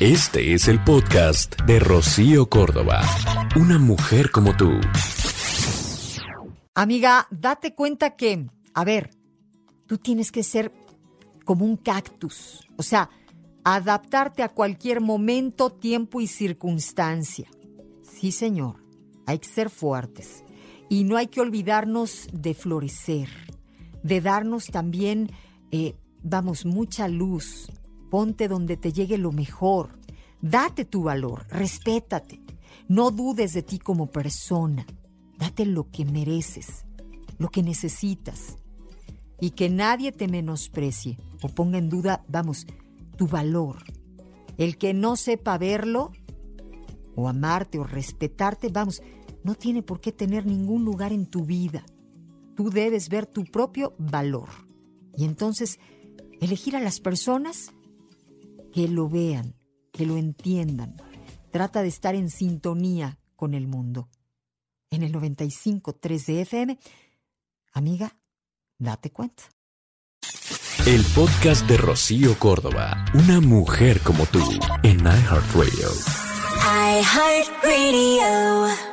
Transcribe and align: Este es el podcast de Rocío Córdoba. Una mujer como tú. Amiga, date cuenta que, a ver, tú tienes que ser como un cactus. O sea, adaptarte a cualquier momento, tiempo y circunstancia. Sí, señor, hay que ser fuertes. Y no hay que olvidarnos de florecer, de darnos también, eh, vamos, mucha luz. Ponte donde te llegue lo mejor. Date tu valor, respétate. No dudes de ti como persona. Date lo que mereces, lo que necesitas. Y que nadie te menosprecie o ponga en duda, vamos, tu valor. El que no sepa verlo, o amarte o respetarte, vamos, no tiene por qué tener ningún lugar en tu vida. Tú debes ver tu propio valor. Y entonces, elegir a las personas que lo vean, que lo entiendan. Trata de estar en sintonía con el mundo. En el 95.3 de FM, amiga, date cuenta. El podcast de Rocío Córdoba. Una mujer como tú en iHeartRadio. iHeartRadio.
Este 0.00 0.54
es 0.54 0.66
el 0.66 0.82
podcast 0.82 1.54
de 1.62 1.78
Rocío 1.78 2.50
Córdoba. 2.50 3.02
Una 3.54 3.78
mujer 3.78 4.32
como 4.32 4.56
tú. 4.56 4.72
Amiga, 6.74 7.28
date 7.30 7.76
cuenta 7.76 8.16
que, 8.16 8.44
a 8.74 8.84
ver, 8.84 9.10
tú 9.86 9.98
tienes 9.98 10.32
que 10.32 10.42
ser 10.42 10.72
como 11.44 11.64
un 11.64 11.76
cactus. 11.76 12.66
O 12.76 12.82
sea, 12.82 13.08
adaptarte 13.62 14.42
a 14.42 14.48
cualquier 14.48 15.00
momento, 15.00 15.70
tiempo 15.70 16.20
y 16.20 16.26
circunstancia. 16.26 17.48
Sí, 18.02 18.32
señor, 18.32 18.82
hay 19.26 19.38
que 19.38 19.48
ser 19.48 19.70
fuertes. 19.70 20.42
Y 20.88 21.04
no 21.04 21.16
hay 21.16 21.28
que 21.28 21.40
olvidarnos 21.40 22.26
de 22.32 22.54
florecer, 22.54 23.28
de 24.02 24.20
darnos 24.20 24.66
también, 24.66 25.30
eh, 25.70 25.94
vamos, 26.20 26.66
mucha 26.66 27.06
luz. 27.06 27.68
Ponte 28.14 28.46
donde 28.46 28.76
te 28.76 28.92
llegue 28.92 29.18
lo 29.18 29.32
mejor. 29.32 29.98
Date 30.40 30.84
tu 30.84 31.02
valor, 31.02 31.48
respétate. 31.48 32.40
No 32.86 33.10
dudes 33.10 33.54
de 33.54 33.64
ti 33.64 33.80
como 33.80 34.06
persona. 34.06 34.86
Date 35.36 35.66
lo 35.66 35.90
que 35.90 36.04
mereces, 36.04 36.84
lo 37.38 37.48
que 37.48 37.64
necesitas. 37.64 38.56
Y 39.40 39.50
que 39.50 39.68
nadie 39.68 40.12
te 40.12 40.28
menosprecie 40.28 41.18
o 41.42 41.48
ponga 41.48 41.78
en 41.78 41.90
duda, 41.90 42.24
vamos, 42.28 42.68
tu 43.16 43.26
valor. 43.26 43.78
El 44.58 44.78
que 44.78 44.94
no 44.94 45.16
sepa 45.16 45.58
verlo, 45.58 46.12
o 47.16 47.28
amarte 47.28 47.80
o 47.80 47.82
respetarte, 47.82 48.68
vamos, 48.68 49.02
no 49.42 49.56
tiene 49.56 49.82
por 49.82 50.00
qué 50.00 50.12
tener 50.12 50.46
ningún 50.46 50.84
lugar 50.84 51.12
en 51.12 51.26
tu 51.26 51.44
vida. 51.46 51.84
Tú 52.54 52.70
debes 52.70 53.08
ver 53.08 53.26
tu 53.26 53.42
propio 53.42 53.92
valor. 53.98 54.50
Y 55.16 55.24
entonces, 55.24 55.80
elegir 56.40 56.76
a 56.76 56.80
las 56.80 57.00
personas 57.00 57.74
que 58.74 58.88
lo 58.88 59.08
vean, 59.08 59.54
que 59.92 60.04
lo 60.04 60.16
entiendan. 60.16 60.96
Trata 61.52 61.82
de 61.82 61.88
estar 61.88 62.16
en 62.16 62.28
sintonía 62.28 63.20
con 63.36 63.54
el 63.54 63.68
mundo. 63.68 64.08
En 64.90 65.04
el 65.04 65.12
95.3 65.12 66.26
de 66.26 66.40
FM, 66.40 66.78
amiga, 67.72 68.16
date 68.78 69.12
cuenta. 69.12 69.44
El 70.86 71.04
podcast 71.14 71.68
de 71.68 71.76
Rocío 71.76 72.36
Córdoba. 72.38 73.04
Una 73.14 73.40
mujer 73.40 74.00
como 74.00 74.26
tú 74.26 74.42
en 74.82 74.98
iHeartRadio. 74.98 75.90
iHeartRadio. 76.98 78.83